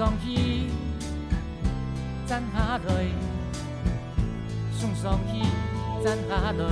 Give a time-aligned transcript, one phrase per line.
[0.00, 0.70] 上去
[2.26, 3.06] 站下来，
[4.72, 5.46] 送上去
[6.02, 6.64] 咱下来。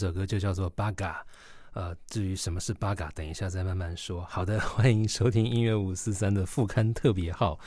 [0.00, 1.22] 这首歌就叫做《八嘎》，
[1.78, 4.24] 呃，至于什么是八嘎，等一下再慢慢说。
[4.24, 7.60] 好的， 欢迎收听音乐五四三的副刊特别号，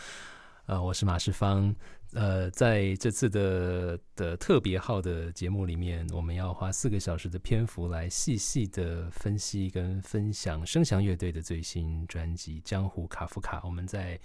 [0.66, 1.76] 呃，我是马世芳。
[2.14, 13.60] 呃，在这次的的特别号的节目里面，我们要花四个小时的篇幅来细细的分析跟分享声响乐队的最新专辑《江湖卡夫卡》。
[13.64, 14.20] 我们在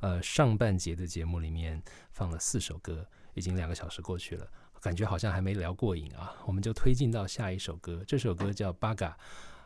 [0.00, 1.80] 呃上半节的节目里面
[2.10, 4.48] 放了四首歌，已经两个小时过去了。
[4.82, 8.02] 感觉好像还没聊过瘾啊，我们就推进到下一首歌。
[8.04, 9.10] 这首歌叫《八嘎》，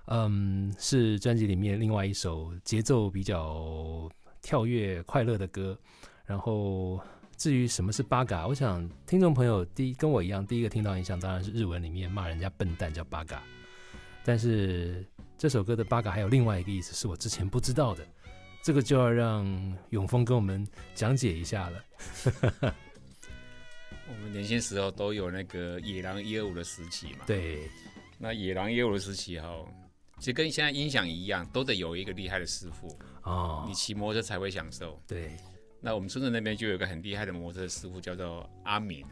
[0.08, 4.06] 嗯，是专辑里面另外一首节奏比较
[4.42, 5.76] 跳跃、快乐的歌。
[6.26, 7.00] 然后
[7.34, 13.42] 至于什么是八嘎，我想听众朋友第一跟我一样，第一个听到印象当然是日文里面骂人家笨蛋叫八嘎。
[14.22, 15.02] 但是
[15.38, 18.06] 这首歌的八嘎还有另外一个意思，是我之前不知道的，
[18.62, 19.46] 这个就要让
[19.88, 22.74] 永峰跟我们讲解一下了。
[24.08, 27.24] 我们年轻时候都有那个野狼一二五的时期嘛。
[27.26, 27.68] 对。
[28.18, 29.48] 那野狼一二五的时期哈，
[30.18, 32.88] 其实跟现在音响一样，都得有一个厉害的师傅
[33.22, 33.64] 哦。
[33.68, 35.00] 你骑摩托车才会享受。
[35.06, 35.36] 对。
[35.80, 39.04] 那我们村子那边就有一个很厉害的摩托车师傅，叫做阿敏，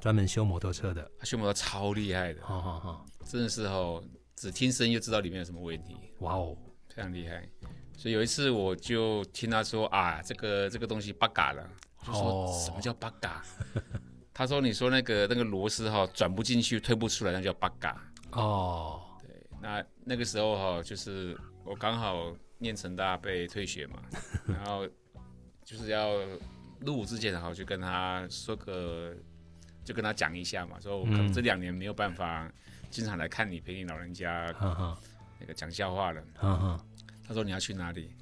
[0.00, 1.10] 专门修摩托车的。
[1.18, 2.42] 他修摩托超厉害的。
[2.42, 3.04] 好好好。
[3.24, 4.02] 真的是哈，
[4.36, 5.96] 只听声音就知道里面有什么问题。
[6.20, 6.56] 哇哦，
[6.88, 7.46] 非常厉害。
[7.96, 11.68] 所以有一次我就听他说啊，这个这个东西八嘎了。
[12.06, 13.44] 就说什么叫八嘎？
[14.38, 17.98] 他说：“你说那个那个螺丝哈转不进去，推不出来，那叫八嘎
[18.32, 19.00] 哦。
[19.18, 19.30] 对，
[19.62, 21.34] 那那个时候哈，就是
[21.64, 23.96] 我刚好念成大被退学嘛，
[24.46, 24.86] 然后
[25.64, 26.18] 就是要
[26.80, 29.14] 入伍之前，然后就跟他说个，
[29.82, 32.46] 就跟他讲一下嘛，说我可能这两年没有办法
[32.90, 34.54] 经常来看你，陪你老人家
[35.40, 36.22] 那个讲笑话了。
[37.26, 38.14] 他说你要去哪里？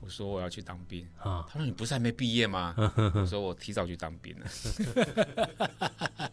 [0.00, 1.44] 我说我要去当兵啊。
[1.48, 2.74] 他说你不是还没毕业吗？
[3.14, 4.46] 我说我提早去当兵了。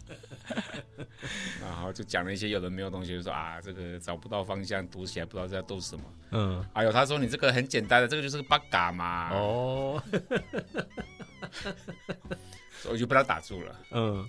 [1.61, 6.03] 然后就讲了一些有的没有东西，就说啊，这个找不到方向，读起来不知道在读什么。
[6.31, 9.29] 嗯，哎呦，他说你这个很简单的，这个就是个八嘎嘛。
[9.33, 10.03] 哦，
[12.81, 13.75] 所 以我就被他打住了。
[13.91, 14.27] 嗯，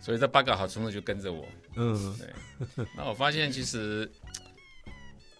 [0.00, 1.46] 所以这八嘎好从此就跟着我。
[1.76, 2.86] 嗯，对。
[2.96, 4.10] 那我发现其实。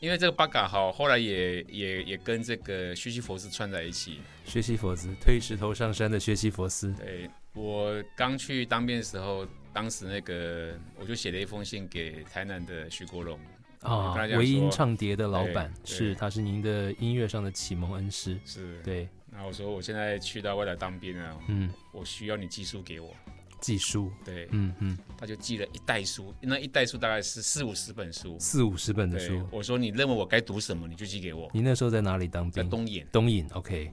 [0.01, 4.19] 因为这个八嘎好，后来也也也跟这个学习佛斯串在一起。
[4.47, 6.91] 学习佛斯，推石头上山的学习佛斯。
[6.95, 13.39] 对我刚去当兵的时候，当时那个我就写了一封信给台南的徐国荣
[13.83, 18.39] 啊，唯音唱碟的老板是，他是您的音乐上的启蒙恩师。
[18.47, 19.07] 是，对。
[19.31, 23.15] 那我说我现在去到外来当兵了，嗯，我需要你寄书给我。
[23.61, 29.47] 寄书，对，嗯嗯，他就寄了一袋书，那一袋书大概是四五十本书，四五十本的书。
[29.51, 31.51] 我说你认为我该读什么，你就寄给我。
[31.53, 32.53] 你那时候在哪里当兵？
[32.53, 33.07] 在东引。
[33.13, 33.93] 东引，OK。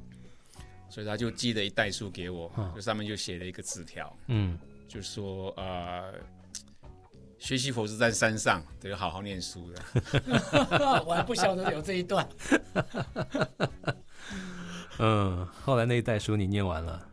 [0.90, 6.14] 所以他就寄了一袋书给我，就上面就写了一个纸条，嗯，就说呃，
[7.38, 9.82] 学习佛是在山上，得好好念书的。
[11.06, 12.28] 我还不晓得有这一段。
[15.00, 17.06] 嗯，后来那一袋书你念完了。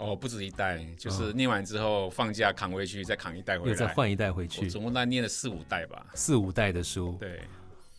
[0.00, 6.06] 哦，不止一袋，就是念完之后放假扛回去，再扛一袋回来，又再换一袋回去，总共大概念了四五袋吧。
[6.14, 7.40] 四五袋的书，对，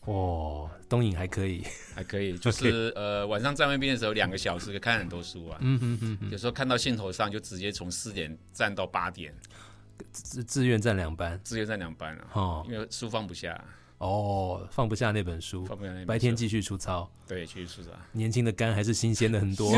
[0.05, 1.63] 哦，东影还可以，
[1.95, 5.57] 还可以， 就是呃晚上站外边的时候，两个小时可以看很多书啊。
[5.61, 9.33] 嗯嗯嗯，有时候看到兴头上，就直接从四点站到八点，
[10.11, 12.27] 自自愿站两班，自愿站两班了。
[12.33, 13.63] 哦，因为书放不下。
[13.99, 17.91] 哦，放不下那本书，放不下白天继续出操，对，继续出操。
[18.11, 19.71] 年轻的肝还是新鲜的很多。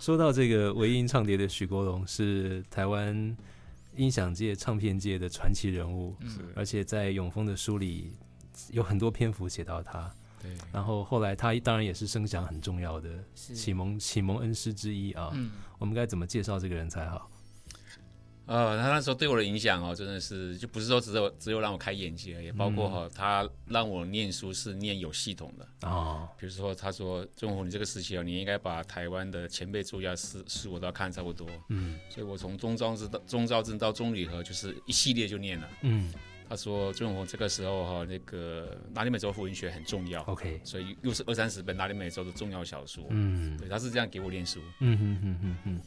[0.00, 3.36] 说到这个唯音唱碟的许国龙，是台湾
[3.96, 6.16] 音响界、唱片界的传奇人物，
[6.56, 8.14] 而且在永丰的书里
[8.70, 10.10] 有很多篇幅写到他。
[10.42, 15.30] 对，然后后来他当然也是声响很重要的启蒙启蒙恩师之一啊。
[15.34, 17.30] 嗯，我们该怎么介绍这个人才好？
[18.50, 26.28] 呃，他那时候对我的影响哦，真的是就不是说只有只有让我开眼界，而已包括哈，他让我念书是念有系统的哦。
[26.36, 35.68] 比如说，他说：“钟红，你这个时期哦，你应该把台湾的前辈作家诗书我都要看差不多。”嗯，所以我从中招之到中昭镇到中旅和，就是一系列就念了。
[35.82, 36.12] 嗯，
[36.48, 40.22] 他说：“钟红，这个时候哈，那个拉丁美洲文学很重要。
[40.24, 43.04] OK，所以又是二三十本拉丁美洲的重要小说。
[43.10, 44.58] 嗯，对，他是这样给我念书。
[44.80, 45.80] 嗯嗯嗯嗯嗯。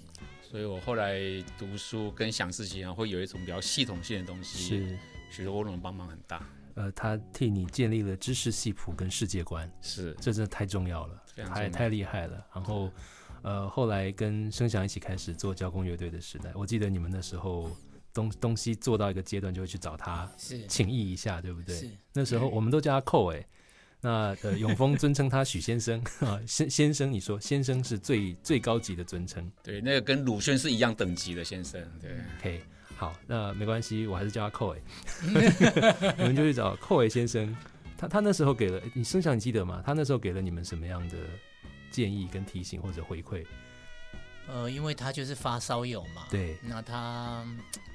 [0.54, 1.20] 所以我后来
[1.58, 4.60] 读书跟想事情啊，会有一种比较系统性的东西。
[4.60, 5.00] 是，
[5.32, 6.48] 许多欧龙帮忙很大。
[6.76, 9.68] 呃，他替你建立了知识系谱跟世界观。
[9.82, 12.46] 是，这真的太重要了，太太厉害了。
[12.54, 12.92] 然后，
[13.42, 17.72] 呃，后来跟声响一起开始做交工乐队的时代，我记得你们那时候
[18.14, 21.76] 东东西做到一个阶段，就会去找他，是，请益一下，对不对？
[21.76, 21.90] 是。
[22.14, 23.44] 那时候我们都叫他寇哎。
[24.04, 32.62] 那呃，永丰尊称他许先生 啊，先先生，你说先生是最最高级的尊称，对，那个跟鲁迅是一样等级的先生，对，OK，
[32.98, 34.82] 好，那没关系，我还是叫他寇伟，
[36.20, 37.56] 你们就去找寇伟先生，
[37.98, 39.82] 他他那时候给了你生想，你记得吗？
[39.86, 41.16] 他那时候给了你们什么样的
[41.90, 43.46] 建议跟提醒或者回馈？
[44.48, 47.46] 呃，因为他就是发烧友嘛，对，那他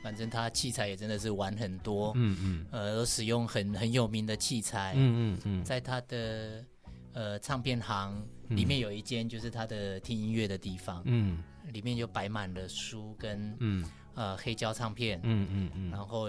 [0.02, 6.64] 反正他器材也真的是玩很多，嗯嗯，呃，都使用很很有名的器材，嗯嗯嗯，在他的
[7.12, 13.84] 呃唱片行里面有一间就是他的听音乐的地方，嗯，里面就摆满了书跟嗯。
[14.14, 16.26] 呃黑胶唱片，嗯嗯嗯，然后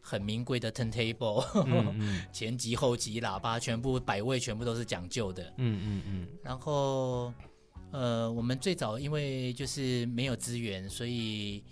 [0.00, 1.44] 很名贵的 turntable，
[2.32, 7.34] 前级后级喇叭全部摆位全部都是讲究的，嗯嗯嗯，然后。
[7.92, 11.62] 呃，我们最早因为就是没有资源，所以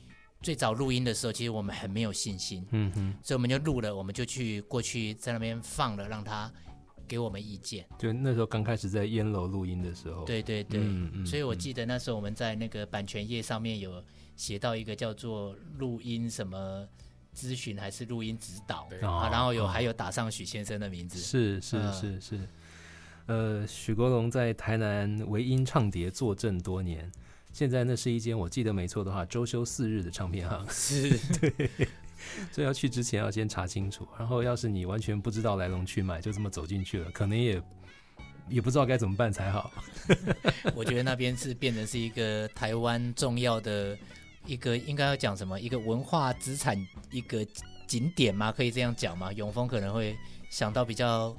[0.42, 2.66] 最早录音的时候，其实我们很没有信心。
[2.70, 6.52] 嗯哼，所以我们就录了，我们就去过去在那边放了，让他
[7.08, 7.86] 给我们意见。
[7.98, 10.24] 就那时候刚开始在烟楼录音的时候。
[10.24, 10.80] 对对对，
[11.24, 14.02] 所以我记得那时候我们在那个版权页上面有
[14.36, 16.86] 写到一个叫做录音什么
[17.34, 21.18] 咨询还是录音指导啊，然后有还有打上许先生的名字。
[21.18, 22.48] 是是是是。
[23.30, 27.08] 呃，许国龙在台南唯音唱碟坐镇多年，
[27.52, 30.66] 现在那是一间我记得没错的话，周休四日的唱片行。
[30.68, 31.70] 是，对，
[32.50, 34.04] 所以要去之前要先查清楚。
[34.18, 37.62] 然后，要是你完全不知道来龙去脉，就这么走进去了，可能也
[38.48, 39.70] 也不知道该怎么办才好。
[40.74, 43.96] 我觉得那边是变成是一个台湾重要的
[44.44, 45.60] 一个，应该要讲什么？
[45.60, 46.76] 一个文化资产，
[47.12, 47.46] 一个
[47.86, 48.50] 景点吗？
[48.50, 49.32] 可以这样讲吗？
[49.34, 50.16] 永丰可能会
[50.50, 51.32] 想到比较。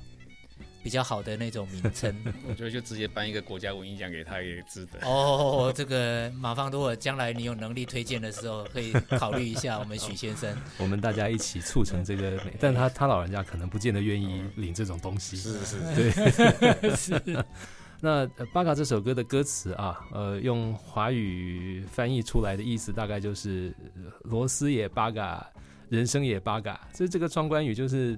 [0.84, 2.16] 比较好的那种名称。
[2.48, 5.00] 我觉得就直接颁一个国家文艺奖给他也值得。
[5.04, 10.56] 哦，这个马方，如果将来你有能力推荐的时候，可以考虑一下我们许先生。
[10.78, 15.38] 我们大家一起促成这个美，但他他老人家可能不见得愿意领这种东西。
[15.38, 16.96] 是是是，对。
[16.96, 17.46] 是。
[18.04, 23.72] 那《巴嘎》这首歌的歌词啊，呃，用华语翻译出来的意思大概就是
[24.26, 25.48] “螺丝也巴嘎，
[25.88, 26.82] 人生也巴嘎”。
[26.96, 28.18] 所以这个双关语就是，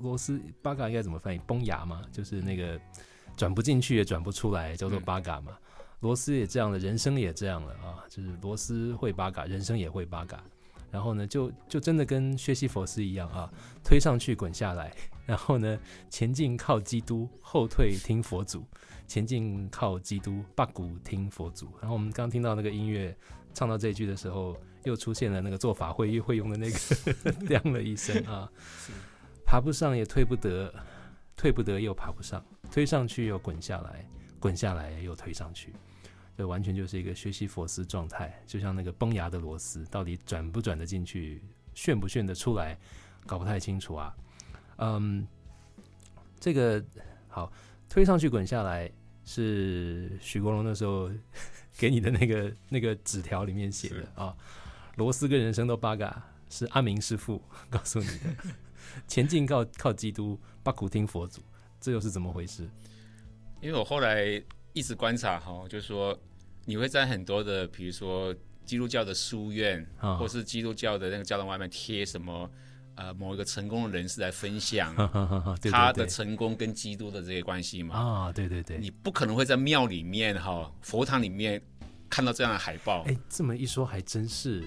[0.00, 1.38] 螺丝巴嘎应该怎么翻译？
[1.46, 2.80] 崩牙嘛，就是那个
[3.36, 5.56] 转不进去也转不出来，叫做巴嘎嘛。
[6.00, 10.42] 螺丝也这样了，人生也这样了啊，就是螺丝会巴嘎，人生也会巴嘎。
[10.90, 13.48] 然后呢，就就真的跟薛西佛斯一样啊，
[13.84, 14.92] 推上去滚下来。
[15.24, 18.64] 然后呢，前进靠基督，后退听佛祖。
[19.06, 21.66] 前进靠基督，八股听佛祖。
[21.80, 23.16] 然后我们刚听到那个音乐，
[23.52, 28.50] 唱到这句的时候，又出现了那个做法会会用的那个 亮了一声啊。
[29.50, 30.72] 爬不上也退不得，
[31.36, 32.40] 退不得又爬不上，
[32.70, 35.74] 推上去又滚下来，滚下来又推上去。
[36.36, 41.42] 这完全就是一个学习佛斯状态，就像那个崩牙的螺丝，到底转不转得进去，
[41.74, 42.78] 旋不旋得出来，
[43.26, 44.14] 搞不太清楚啊。
[44.76, 45.26] 嗯，
[46.38, 46.80] 这个
[47.26, 47.52] 好，
[47.88, 48.88] 推上去滚下来
[49.24, 51.10] 是许国荣那时候
[51.76, 54.32] 给你的那个 那个纸条里面写的啊。
[54.94, 58.44] 螺丝跟人生都八嘎，是阿明师傅 告诉你的。
[59.06, 61.42] 前进靠靠基督，八苦听佛祖，
[61.80, 62.68] 这又是怎么回事？
[63.60, 64.42] 因为我后来
[64.72, 66.18] 一直观察哈，就是说
[66.64, 72.50] 你会在很多的，比如说基督教的书院，或是基督教的那个教堂外面贴什么。
[72.96, 74.94] 呃，某一个成功的人士来分享
[75.72, 77.94] 他的成功跟基督的这些关系嘛？
[77.96, 81.62] 啊，对对对，你不可能会在庙里面哈佛堂里面
[82.10, 83.02] 看到这样的海报。
[83.04, 84.64] 哎，这么一说还真是，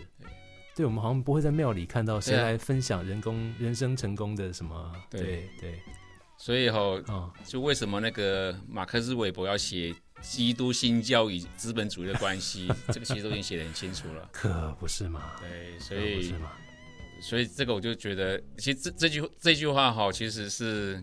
[0.75, 4.91] 对我们好像不会在庙里看到谁来分享人工人生成功的什么？
[5.09, 5.79] 对对，
[6.37, 6.79] 所以哈，
[7.45, 12.67] 就为什么那个马克思韦伯要写基督新教与资本主义的关系？
[12.91, 15.31] 这个其实都已经写得很清楚了，可不是嘛？
[15.39, 16.33] 对，所以。
[17.21, 21.01] 所以这个我就觉得，其实这这句这句话哈，其实是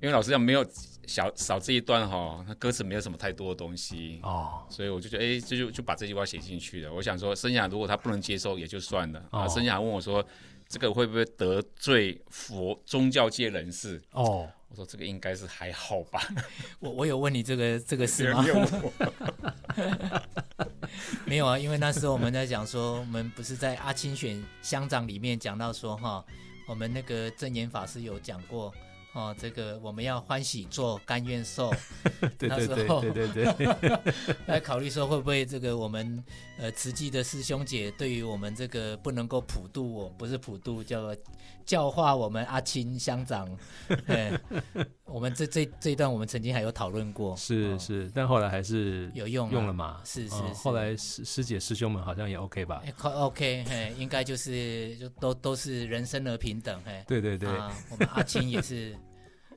[0.00, 0.64] 因为老师讲没有
[1.06, 6.92] 小少这一段哈，那歌词没有什么太多的东西哦，所以我就觉得哎，这就就把这句话写进去了。
[6.92, 9.46] 我想说，生涯如果他不能接受也就算了啊。
[9.48, 10.24] 生涯问我说，
[10.68, 14.02] 这个会不会得罪佛宗教界人士？
[14.10, 16.20] 哦，我说这个应该是还好吧。
[16.80, 18.44] 我我有问你这个这个事吗？
[21.24, 26.24] 没有啊，因为那时候我们在讲说，我们不是在阿清选乡长里面讲到说哈，
[26.66, 28.74] 我们那个正言法师有讲过。
[29.16, 31.72] 哦，这个我们要欢喜做，甘愿受。
[32.36, 34.14] 对对对对对对。
[34.44, 36.22] 来 考虑说会不会这个我们
[36.58, 41.16] 呃慈济的师兄姐对于我们这个不能够普渡，我不是普渡，叫
[41.66, 43.46] 教化我们阿青乡长。
[44.06, 44.38] 对，
[45.04, 47.36] 我们这这这一段我们曾经还有讨论过。
[47.36, 50.00] 是是，但后来还是有用用了嘛？
[50.04, 50.36] 是是。
[50.54, 57.04] 后来师师姐师兄们好像也 OK 吧？OK，嘿，应该就是就都都是人生而平等，嘿。
[57.06, 57.48] 对对对。
[57.90, 58.96] 我们阿青也是。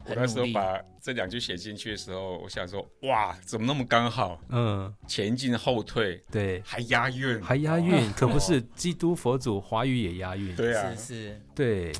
[0.10, 4.42] 我那时候把这两句写进去的时候，我想说，哇，怎么那么刚好？
[4.50, 11.94] 嗯，前进后退，对，还押韵，还押韵， 可不是基督佛祖华语也押韵，对啊，是是，对，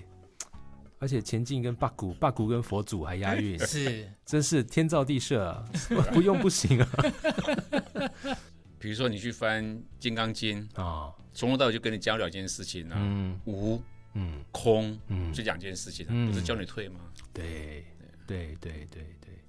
[0.98, 5.64] 而且前进跟八股，八股跟佛祖还押韵，是，真是天造地设，
[6.12, 6.90] 不用不行啊。
[8.80, 9.64] 比如说你去翻
[10.00, 13.82] 《金刚经》啊，从头到尾就跟你讲两件事情啊，嗯，无，
[14.14, 17.00] 嗯，空，嗯，就两件事情，不是教你退吗？
[17.34, 17.86] 对。
[18.30, 19.44] 对对对对，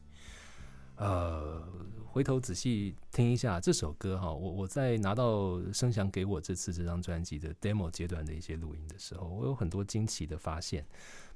[0.97, 1.63] 呃，
[2.07, 10.83] 回头仔细听一下这首歌哈，我我在拿到声响给我这次这张专辑的 demo 阶段的一些录音的时候，我有很多惊奇的发现，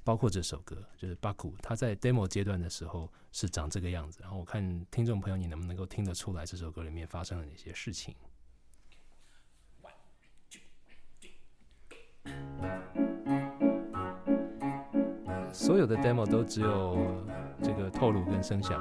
[0.03, 8.15] 包括这首歌就是巴库，他在 demo 阶段的时候是长这个样子，然后我看听众朋友你能不能够听得出来这首歌里面发生了哪些事情。
[15.65, 16.95] 所有的 demo 都只有
[17.63, 18.79] 这个透露跟声响。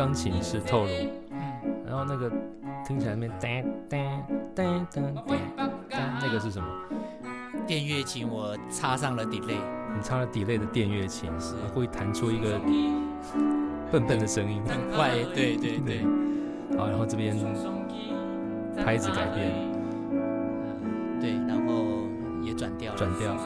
[0.00, 0.92] 钢琴是透露，
[1.86, 2.32] 然后那个
[2.86, 3.98] 听起来那边噔噔
[4.56, 6.66] 噔噔噔，那个是什么？
[7.66, 9.58] 电乐琴我插上了 delay，
[9.94, 12.58] 你插了 delay 的电乐琴，是会弹出一个
[13.92, 16.02] 笨笨的声音，很快，对对对。
[16.78, 17.36] 好，然后这边
[18.82, 19.52] 拍子改变，
[21.20, 21.84] 对，然后
[22.42, 23.36] 也转调，转调。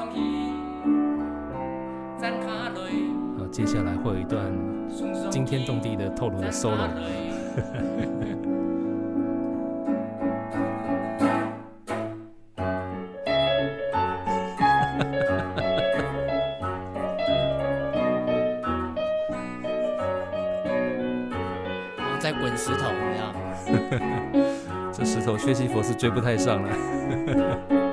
[2.23, 4.64] 然后接下来会有一段惊
[5.57, 6.91] 天动地的透露的 solo
[22.19, 23.33] 在滚石头一样。
[24.91, 27.84] 这石头薛西佛是追不太上了。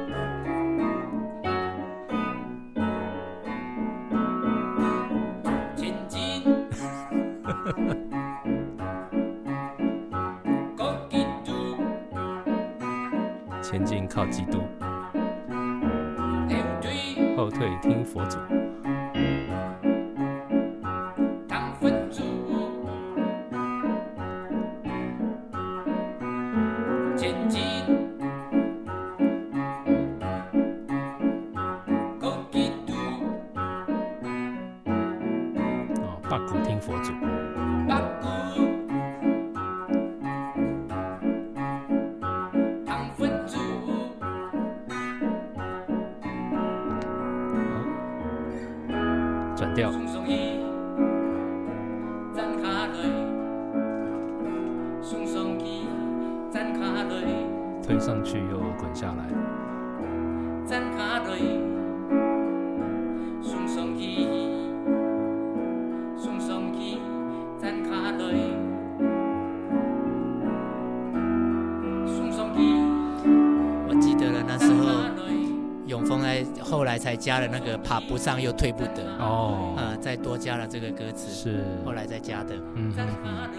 [76.97, 79.17] 加了那个爬不上又退不得。
[79.19, 81.63] 哦，啊，再多加了这个歌词是。
[81.86, 82.91] 后来再加的，嗯。
[82.93, 83.49] 哼哼，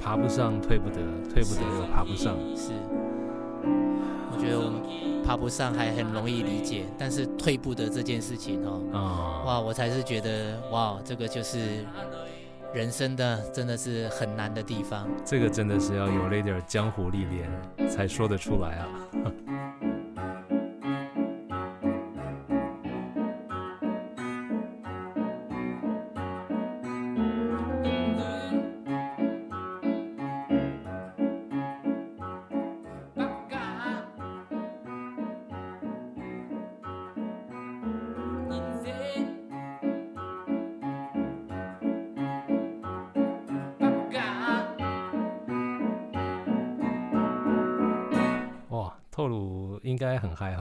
[0.00, 0.96] 爬不上退不得，
[1.32, 2.70] 退不得又爬不上，是，
[4.30, 8.98] 我觉得我们爬不上还很容易理解，但是退不得这件事情哦，啊，
[9.44, 11.84] 哇，我才是觉得哇，这个就是
[12.72, 17.50] 人生的真的是很难的地方，这个真的是要有了一点江湖历练
[17.90, 18.88] 才说得出来啊。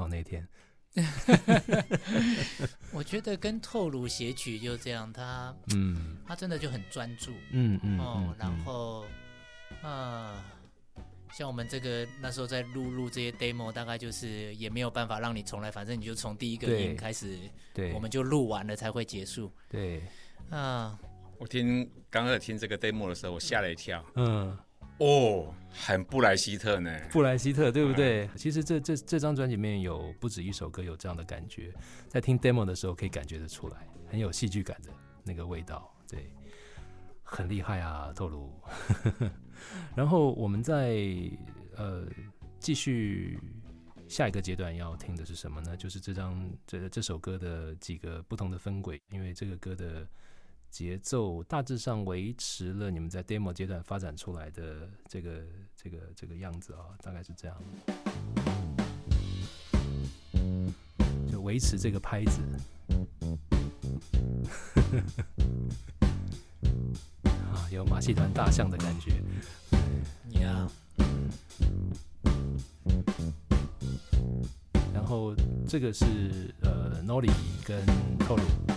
[0.08, 0.48] 那天，
[2.91, 9.06] 我觉得跟透露写曲就这样，他嗯，他真的就很专注，嗯嗯哦，然后
[9.82, 10.43] 啊，
[11.34, 17.38] 像我们这个那时候在录录这些 demo，大概就是也没有办法让你重来，反正你就从第一个音开始，
[17.74, 20.02] 对，我们就录完了才会结束，对。
[20.50, 20.98] 啊，
[21.38, 24.58] 我听刚刚听这个 demo 的时候，我吓了一跳，嗯。
[25.00, 28.28] 哦，很布莱希特呢，布莱希特对不对？
[28.36, 31.72] 其实这这这张专辑里面有不止一首歌有这样的感觉，
[32.08, 34.90] 在听 demo 的时候可以感觉得出来，很有戏剧感的
[35.24, 36.32] 那个味道，对，
[37.22, 38.52] 很厉害啊，透露。
[39.96, 40.98] 然后我们在
[41.76, 42.08] 呃
[42.60, 43.40] 继续
[44.08, 45.78] 下一个阶段要听的是什么呢？
[45.78, 50.08] 就是这张这这首歌的几个不同的分轨，因为这个歌的。
[50.78, 55.44] 节奏大致上维持了你们在 demo 阶段发展出来的这个
[55.76, 57.58] 这个这个样子啊，大概是这样，
[61.32, 62.44] 就维持这个拍子，
[67.26, 69.20] 啊，有马戏团大象的感觉，
[70.40, 70.70] 呀，
[74.94, 75.34] 然后
[75.68, 77.34] 这个是呃 Nolly
[77.66, 77.84] 跟
[78.20, 78.77] Tolu。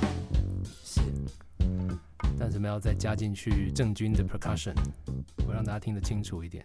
[2.50, 4.74] 怎么样再加进去郑钧的 percussion，
[5.46, 6.64] 我让大家听得清楚一点。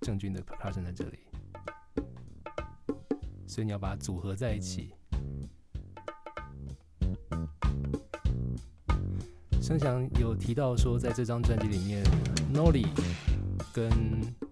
[0.00, 1.18] 郑钧的 percussion 在这里，
[3.46, 4.94] 所以你要把它组合在一起。
[9.60, 12.04] 声响有提到说，在这张专辑里面
[12.54, 12.86] ，Nolly
[13.74, 13.90] 跟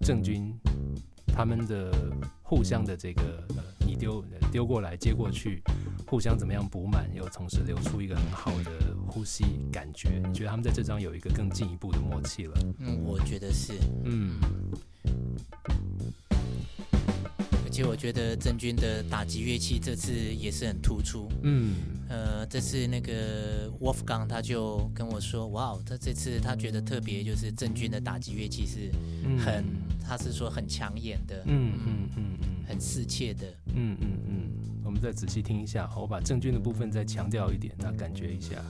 [0.01, 0.59] 郑钧
[1.29, 1.93] 他们的
[2.43, 5.63] 互相的这个呃，你丢丢过来接过去，
[6.07, 8.94] 互相怎么样补满，又同时留出一个很好的。
[9.15, 12.55] 呼吸感觉，你觉得他们在这张有一个更进一步的默契了？
[12.81, 13.75] 嗯，我觉得是。
[14.03, 14.41] 嗯。
[17.65, 21.29] 而且我觉得郑钧的打击乐器这次也是很突出。
[21.43, 21.75] 嗯，
[22.09, 28.91] 呃，这次那个 Wolfgang 他就跟我说，哇，他这次他觉得特别，就是郑钧的打击乐器是
[29.39, 29.65] 很，
[30.05, 33.47] 他是说很抢眼的，嗯嗯嗯嗯，很适切的。
[33.75, 38.65] 嗯嗯嗯，我们再仔细听一下，我把郑钧的部分再强调一点，那感觉一下。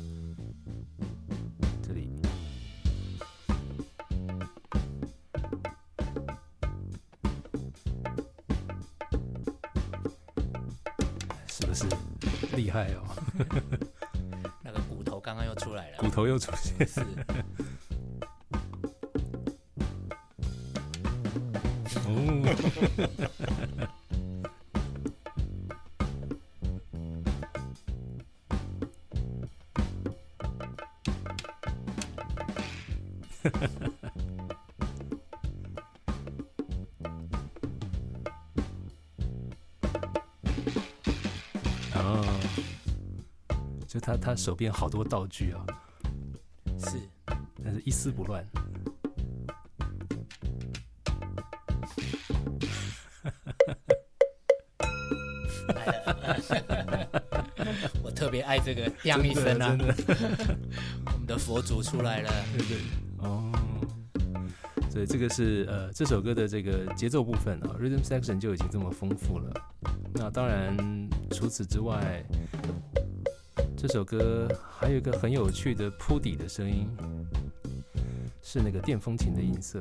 [11.74, 11.84] 是
[12.54, 13.02] 厉害哦！
[14.62, 16.86] 那个骨头刚刚又出来了，骨头又出现。
[16.86, 17.00] 是。
[22.06, 23.63] 哦。
[44.36, 45.66] 手边好多道具啊，
[46.78, 46.98] 是，
[47.62, 48.44] 但是一丝不乱。
[58.02, 59.76] 我特别爱这个“亮”一声啊！
[61.06, 62.78] 我们的佛祖出来了，对对
[63.18, 63.50] 哦。
[64.90, 69.52] 所以这个是呃这首歌的这个节奏部分啊，rhythm section 就已经这么丰富了。
[70.12, 70.76] 那当然
[71.30, 72.24] 除此之外。
[73.86, 76.88] 这首歌还有一个很有趣的铺底的声音，
[78.42, 79.78] 是那个电风琴的音色。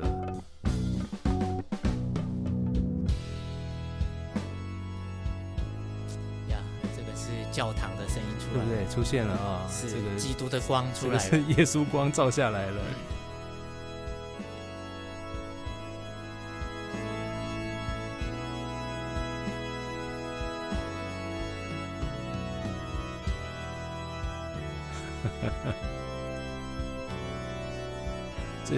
[6.50, 6.58] 呀，
[6.94, 8.94] 这个是教堂的声音出来，对不对？
[8.94, 9.88] 出现了啊，是
[10.18, 12.82] 基督的光出来，是耶稣光照下来了。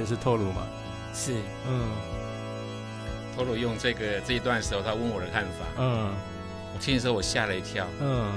[0.07, 0.67] 是透露吗？
[1.13, 1.35] 是，
[1.69, 1.89] 嗯，
[3.37, 6.15] 透露用这个这一段的时候，他问我的看法，嗯，
[6.75, 8.33] 我听的时候我吓了一跳，嗯，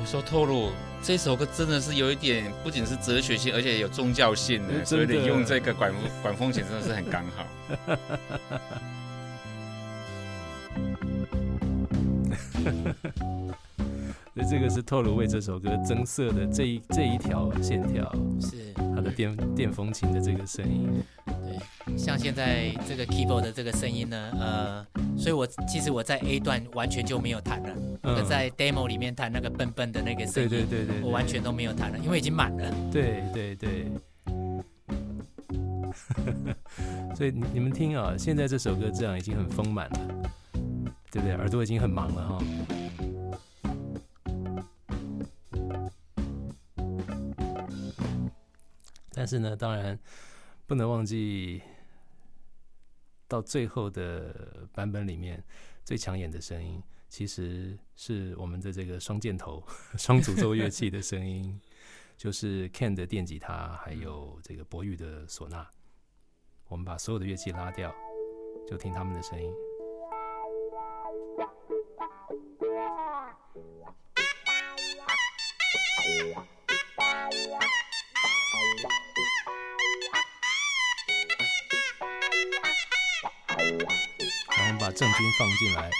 [0.00, 0.70] 我说透露
[1.02, 7.44] 这首歌真的是有一点，不仅是哲学性，而且有宗教性的，所以你用这个管管风琴真的是很刚好。
[14.34, 20.88] 所以这个是透露为这首歌增色的这一这一条线条，是它的电电风琴的这个声音。
[21.26, 24.86] 对，像现在这个 keyboard 的这个声音呢，呃，
[25.18, 32.74] 所以我其实我在 A 段完全就没有弹了，我在 demo 里面弹那个笨笨的那个声音，对对对对，我完全都没有弹了，因为已经满了。
[32.90, 33.86] 对对对。
[37.14, 39.98] 所以你你们听啊，现在这首歌这样已经很丰满了，
[41.10, 41.34] 对不对？
[41.34, 42.38] 耳朵已经很忙了哈。
[49.16, 49.98] 但是呢，当然
[50.66, 51.62] 不能忘记，
[53.26, 55.42] 到最后的版本里面
[55.86, 59.64] 最抢眼的声音，其实是我们的这个双箭头、
[59.96, 61.58] 双诅咒乐器的声音，
[62.18, 65.66] 就是 Ken 的电吉他，还有这个博宇的唢呐。
[66.68, 67.94] 我们把所有的乐器拉掉，
[68.68, 69.50] 就听他们的声音。
[84.86, 85.90] 把郑钧放进来。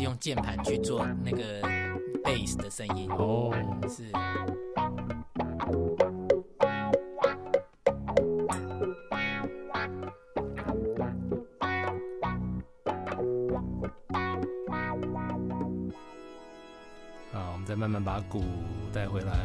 [0.00, 1.60] 用键盘去做那个
[2.24, 3.10] bass 的声音。
[3.10, 3.52] 哦，
[3.88, 4.04] 是。
[17.32, 18.42] 好，我们再慢慢把鼓
[18.92, 19.39] 带回来。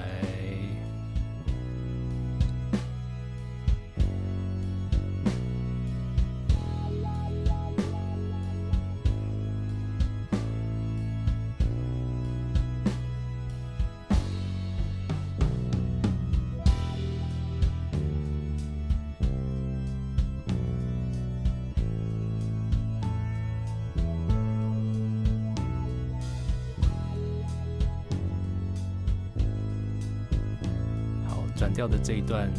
[31.75, 32.49] 掉的这一段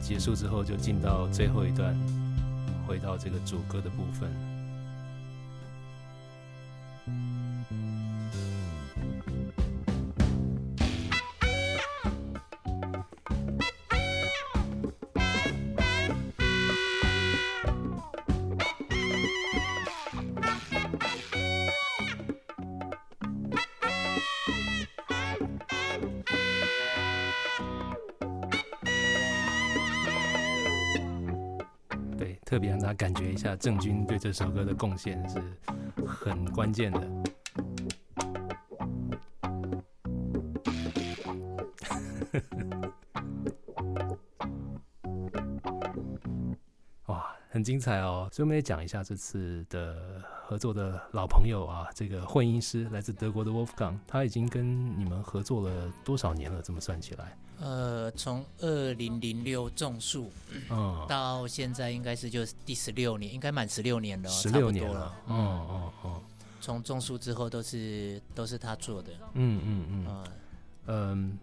[0.00, 1.96] 结束之后，就进到最后一段，
[2.86, 4.28] 回到这个主歌的部分。
[33.34, 35.42] 一下，郑钧对这首歌的贡献是
[36.06, 37.00] 很关键的。
[47.64, 48.28] 精彩哦！
[48.30, 56.60] 所以我们也讲一下这次的合作的老朋友啊，这个混音师来自德国的 Wolfgang，他已经跟你们合作了多少年了？
[56.62, 57.36] 这么算起来？
[57.60, 60.30] 呃，从二零零六种树，
[60.70, 66.22] 嗯，到现在应该是就是第十六年，应该满十六年了，十六年了，嗯哦哦。
[66.60, 70.26] 从种树之后都是都是他做的，嗯嗯嗯，
[70.86, 71.38] 嗯，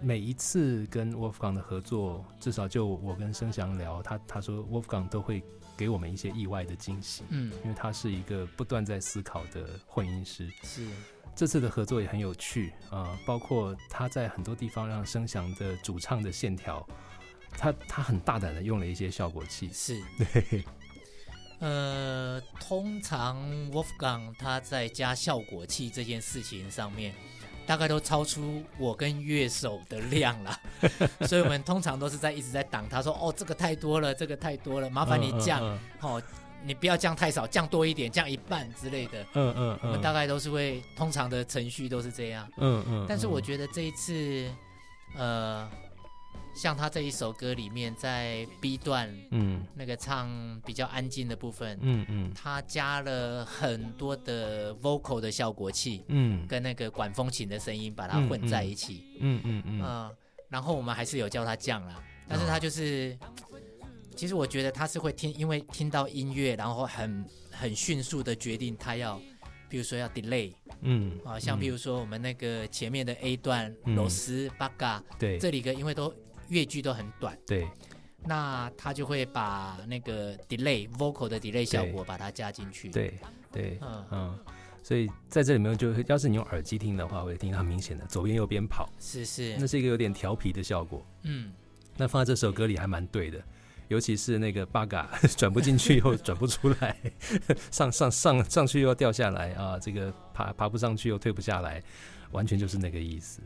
[0.00, 5.42] 每一次跟 Wolfgang 的合作，至少就我跟生祥聊，他他说 Wolfgang 都会
[5.76, 10.86] 给我们一些意外的惊喜，嗯，因为他是一个不断在思考的混音师，是。
[11.34, 16.86] 这次的合作也很有趣啊，包括他在很多地方让生祥的主唱的线条，
[17.50, 20.64] 他他很大胆的用了一些效果器，是 对。
[21.58, 23.38] 呃，通常
[23.70, 27.14] Wolfgang 他在加效果器这件事情上面，
[27.66, 30.60] 大概都超出我跟乐手的量了，
[31.26, 36.22] 所以我们通常都是在一直在挡他说，哦，这个太多了，这个太多了，麻烦你降，哦。
[36.64, 39.24] 你不要降太少，降多一点，降一半之类的。
[39.34, 42.48] 嗯嗯，我们大概都是会，通常的程序都是这样。
[42.56, 43.06] 嗯嗯。
[43.08, 44.50] 但是我觉得这一次，
[45.14, 45.70] 呃，
[46.56, 59.04] 像他这一首歌里面，在 B 段，嗯，那个唱比较安静的部分，嗯嗯，他加了很多的 vocal 的效果器，嗯，跟那个管风琴的声音把它混在一起。
[59.20, 59.82] 嗯嗯嗯。
[59.84, 60.16] 嗯，
[60.48, 63.16] 然后我们还是有叫他降啦，但是他就是。
[64.16, 69.20] 其实我觉得他是会听，因为听到音乐，然后很很迅速的决定他要，
[69.68, 76.10] 比如说要 delay，嗯，啊，像比如说我们那个前面的 A 段，螺丝八嘎，对，这里个因为都
[76.48, 77.68] 乐句都很短，对，
[78.24, 83.14] 那他就会把那个 delay vocal 的 delay 效果把它加进去，对
[83.52, 84.06] 对，嗯。
[84.10, 84.38] 嗯，
[84.82, 91.52] 所以在这里面就要是你用耳机听的话，会听到很明显的左边右边跑，是是，那是一个有点调皮的效果，嗯，
[91.96, 93.42] 那放在这首歌里还蛮对的。
[93.88, 94.92] 尤其是那个 bug
[95.38, 96.96] 转不进去又转不出来，
[97.70, 99.78] 上上上上去又要掉下来啊！
[99.78, 101.80] 这个爬爬不上去又退不下来，
[102.32, 103.40] 完全就是那个意思。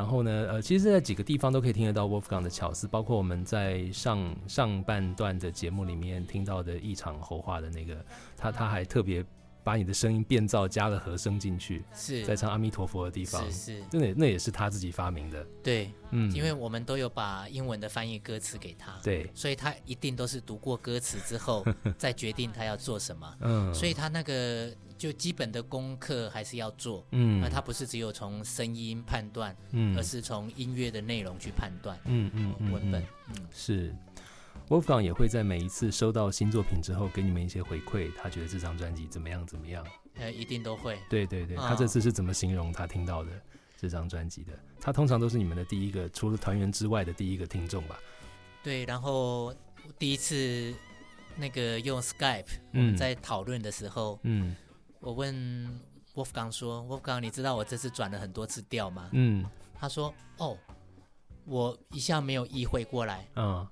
[0.00, 8.02] 然后呢，呃，其实，在几个地方都可以听得到 Wolfgang 的巧思，包括我们在上上半段的节目里面听到的一场喉化的那个，
[8.34, 9.22] 他他还特别。
[9.70, 15.46] 把你的声音变造，加了和声进去，是在唱阿弥陀佛的地方，是是，真的那也是他自己发明的。
[15.62, 21.64] 对，嗯，因为我们都有把英文的翻译歌词给他，对，所以他一定都是读过歌词之后
[21.96, 23.36] 再决定他要做什么。
[23.42, 27.06] 嗯， 所以他那个就基本的功课还是要做。
[27.12, 31.96] 嗯，那他不是只有从声音判断，嗯，而是从音乐的内容去判断。
[32.06, 33.94] 嗯嗯，文本，嗯，是。
[34.70, 38.08] Wolfgang 也会在每一次收到新作品之后，给你们一些回馈。
[38.16, 39.44] 他觉得这张专辑怎么样？
[39.44, 39.84] 怎么样？
[40.14, 40.96] 呃，一定都会。
[41.08, 43.32] 对对对，他这次是怎么形容他听到的
[43.76, 44.52] 这张专辑的？
[44.80, 47.98] 他通常都是你们的第一个，除了团员之外的第一个听众吧？
[48.62, 49.52] 对，然后
[49.98, 50.72] 第一次
[51.34, 54.54] 那个用 Skype 我们在讨论的时候，嗯，
[55.00, 55.34] 我问
[56.14, 60.56] Wolfgang 说：“Wolfgang，你知道我这次转了很多次调吗？”嗯，他说：“哦，
[61.44, 63.66] 我一下没有意会过来。”嗯。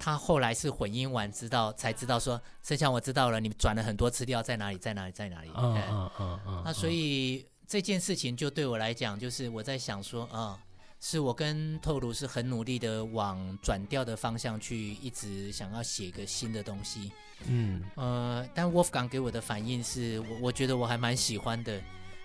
[0.00, 5.50] 他后来是混音完知道才知道说，剩下我知道了，你转了很多次调在哪里，在哪里，在哪里。
[5.54, 6.62] 嗯嗯嗯嗯。
[6.64, 10.58] 那所以这件事情就对我来讲，就是我在想说，啊，
[11.00, 17.12] 是我跟透露是很努力的往转调的方向去，一直想要写一个新的东西。
[17.46, 17.82] 嗯。
[17.96, 21.78] 呃，但 Wolfgang 给我的反应是我我觉得我还蛮喜欢的，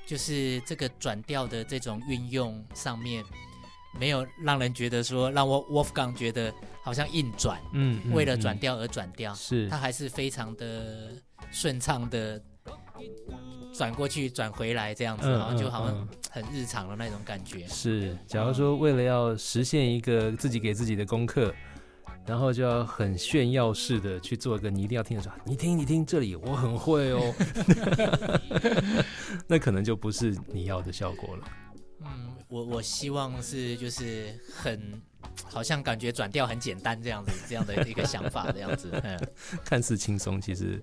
[0.06, 3.24] 就是这个转调的这种运用上面，
[4.00, 11.14] 没有让人觉得说让我 Wolfgang 觉得好像硬转，嗯，为了转调而转调，是，他还是非常的
[11.52, 12.42] 顺畅的
[13.74, 17.68] 转过去转回来这样子，然后就好像很日常的那种感觉。
[17.68, 21.54] 是，假如说为了要实现一个自己给自己的功课。
[22.28, 27.22] 然后就要很炫耀式的去做一个，你一定要听的时候，你听你听这里，我很会哦。
[29.46, 31.48] 那可能就不是你要的效果了。
[32.04, 35.02] 嗯，我我希望是就是很，
[35.46, 38.92] 好像感觉转调很简单这样子，这样的一个想法这样子。
[39.66, 40.80] 看似轻松，其实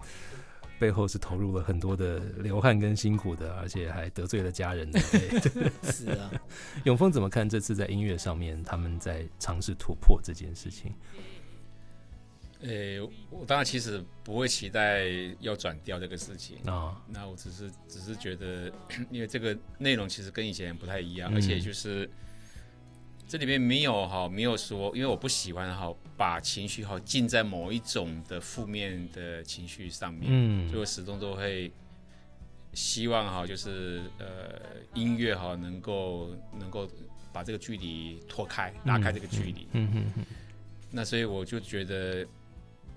[0.79, 5.01] 背后是投入了很多的流汗跟辛苦的，而且还得罪了家人的。
[5.92, 6.31] 是啊，
[6.85, 10.92] 永峰怎么看这次在音乐上面他们在尝试突破这件事情？
[12.62, 15.09] 诶，我当然其实不会期待
[15.40, 16.96] 要转调这个事情啊。
[17.09, 18.72] 那我只是只是觉得，
[19.11, 22.09] 因为这个内容其实跟以前不太一样，而且就是
[23.27, 30.27] 这里面没有哈，没有说，因为我不喜欢哈，把情绪哈浸在某一种的负面的情绪上面。
[30.29, 31.72] 嗯，所以我始终都会
[32.75, 34.61] 希望哈，就是呃，
[34.94, 36.88] 音乐哈能够能够
[37.33, 39.66] 把这个距离拖开，拉开这个距离。
[39.72, 40.25] 嗯嗯嗯。
[40.92, 42.25] 那所以我就觉得。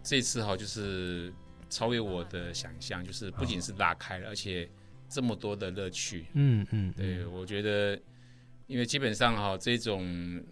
[0.06, 1.34] 这次哈就是
[1.68, 4.70] 超越我的想象，就是不仅是拉开了，而且
[5.10, 6.28] 这么多的乐趣。
[6.34, 8.00] 嗯嗯，对我觉得，
[8.68, 10.44] 因为基本上哈这种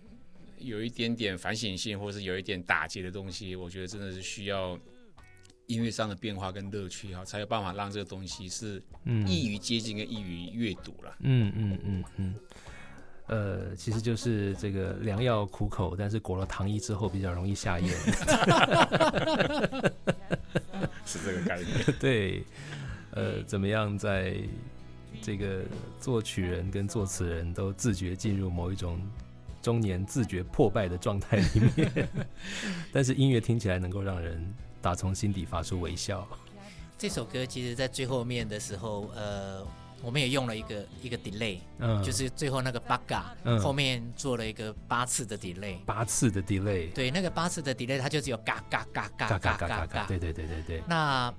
[0.58, 4.78] 有一点点反省性，或是有一点打击的东西，我觉得真的是需要
[5.68, 8.82] 音乐上的变化跟乐趣哈，才有办法让这个东西是
[9.28, 11.16] 易于接近跟易于阅读了。
[11.20, 12.36] 嗯嗯嗯嗯。
[13.28, 17.90] 呃，其实就是这个良药苦口，但是裹了糖衣之后比较容易下咽，
[21.06, 21.70] 是这个概念。
[22.00, 22.44] 对，
[23.12, 24.36] 呃，怎么样在
[25.22, 25.62] 这个
[26.02, 29.00] 作曲人跟作词人都自觉进入某一种
[29.62, 32.10] 中年自觉破败的状态里面，
[32.92, 36.28] 但是音乐听起来能够让人打从心底发出微笑。
[36.98, 39.66] 这首歌其实，在最后面的时候，呃。
[40.04, 50.84] 我们也用了一个一个 delay，嗯，就是最后那个 bugga，后面做了一个八次的 delay，八次的 delay，对，那个八次的 delay，它就只有嘎嘎嘎嘎嘎嘎嘎，对对对对对。
[50.90, 51.34] 那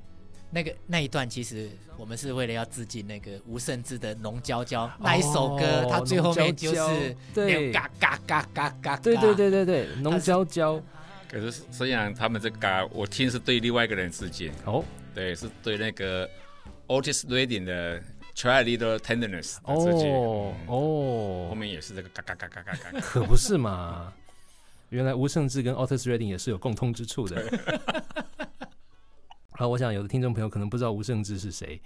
[0.50, 7.70] 那个那一段其实我们是为了要致敬那个吴胜志的《浓娇娇》那一首歌，它最后面就是对。
[7.70, 10.82] 嘎嘎嘎嘎嘎，对对对对对，浓娇娇。
[11.28, 14.50] 可是实际上他们这嘎，我听是对另外一个人致敬。
[14.64, 14.82] 哦，
[15.14, 16.26] 对，是对那个
[16.86, 18.02] Otis Redding 的。
[18.34, 24.12] Try a little tenderness，哦哦，后面也是这个嘎嘎嘎嘎嘎嘎， 可不是嘛？
[24.90, 27.42] 原来吴胜志跟 Otis Redding 也是有共通之处的。
[29.52, 31.80] 好，我想有的听众朋友可能不知道吴胜志是谁，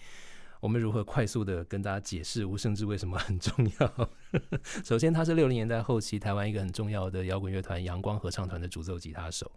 [0.60, 4.10] 我们如何快速的跟大家解释吴胜志为什么很重要？
[4.84, 9.50] 首先，他是六零年代后期台湾一个很重要的摇滚乐团阳光合唱团的主奏吉他手。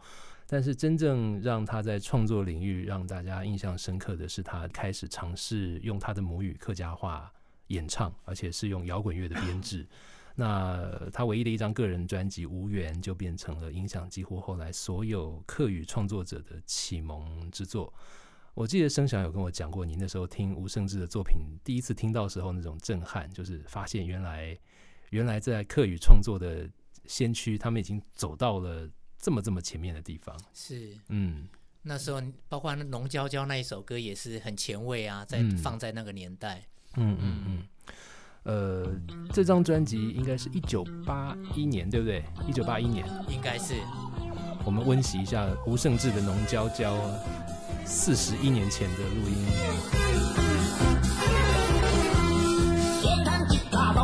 [0.47, 7.31] 但是真正让他在创作领域让大家印象深刻的是，他开始尝试用他的母语客家话
[7.67, 9.87] 演唱，而且是用摇滚乐的编制。
[10.35, 17.93] 那他唯一的一张个人专辑《无缘》就变成了影响几乎后来所有客语创作者的启蒙之作。
[18.53, 24.57] 我记得声响有跟我讲过，你那时候听吴胜志的作品，第一次听到时候那种震撼，就是发现原来
[25.11, 26.69] 原来在客语创作的
[27.05, 28.89] 先驱，他们已经走到了。
[29.21, 30.35] 这么这么前面的地方。
[30.53, 31.47] 是，嗯，
[31.83, 36.65] 那时候包括《浓娇娇》那一首歌也是很前卫啊，在放在那个年代，
[36.97, 37.63] 嗯嗯嗯，
[38.43, 38.91] 呃，
[39.31, 42.23] 这张专辑应该是一九八一年，对不对？
[42.47, 43.07] 一九八一年。
[43.29, 43.75] 应该是。
[44.63, 46.95] 我们温习一下吴胜志的《浓娇娇》，
[47.85, 49.35] 四十一年前的录音。
[53.71, 53.95] 然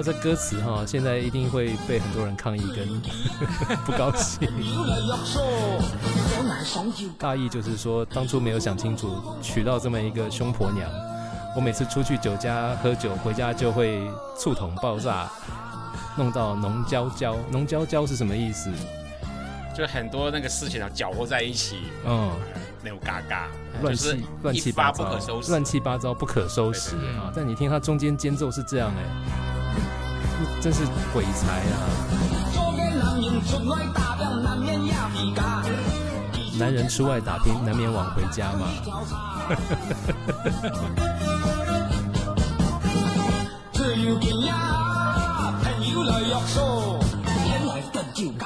[0.00, 3.00] 后这歌词哈，现在一定会被很多人抗议跟
[3.84, 4.48] 不高兴。
[7.18, 10.90] 大意就是说，当初没有想清楚，娶到这么一个凶婆娘。
[11.54, 15.28] 我每次出去酒家喝酒，回家就会醋桶爆炸，
[16.16, 17.36] 弄到浓焦焦。
[17.50, 18.70] 浓焦焦是什么意思？
[19.76, 21.82] 就很多那个事情啊，搅和在一起。
[22.06, 22.30] 嗯。
[22.82, 23.50] 那种嘎嘎，
[23.82, 25.04] 乱七乱七八糟，
[25.48, 27.30] 乱七八糟不可收拾啊！
[27.36, 29.02] 但你听它中间间奏是这样哎，
[30.60, 31.74] 真是鬼才啊！
[36.58, 38.68] 男人出外打拼，难免晚回家嘛。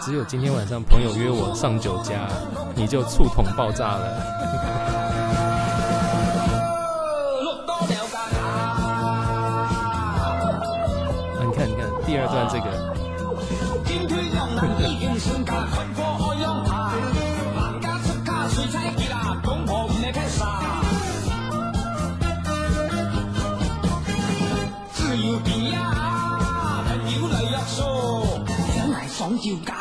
[0.03, 2.28] 只有今天晚上朋友约我上酒家，
[2.76, 5.03] 你就醋桶爆炸了。
[12.14, 12.94] 第二段这个。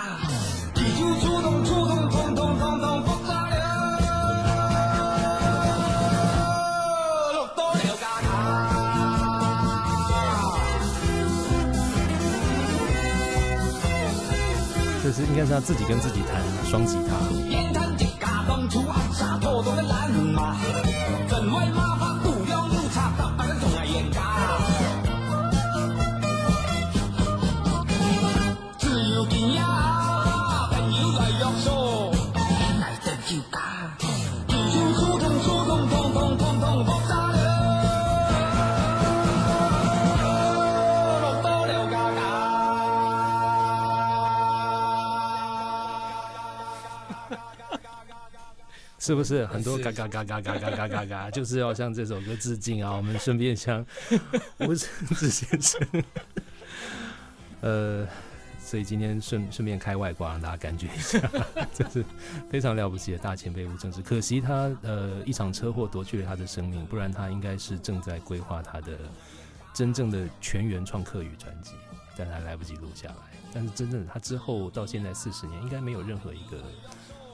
[15.31, 17.15] 应该是他自己跟自己弹双吉他。
[49.11, 52.95] 是不是很多嘎嘎嘎嘎嘎嘎嘎嘎嘎， 就是要向这首歌致敬啊！
[52.95, 53.85] 我们顺便向
[54.59, 55.81] 吴承志先生，
[57.59, 58.07] 呃，
[58.63, 61.19] 所以今天顺顺便开外挂，让大家感觉一下，
[61.75, 62.05] 这是
[62.49, 64.01] 非常了不起的大前辈吴承志。
[64.01, 68.97] 可惜他呃一场车祸夺去了他的生命，不然他应该是正在规划他的
[69.73, 71.71] 真正的全原创客语专辑，
[72.15, 73.15] 但他来不及录下来。
[73.53, 76.63] 但是真正他之后到现在四十年，应该没有任何一个。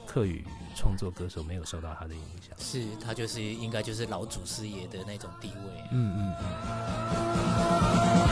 [0.08, 0.42] 客语
[0.74, 5.84] 创作歌手没有受到他的影响，是他就是应该就是老祖师爷的那种地位。
[5.92, 8.27] 嗯嗯嗯。